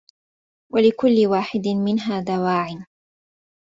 [0.73, 2.85] وَلِكُلِّ وَاحِدٍ مِنْهَا دَوَاعٍ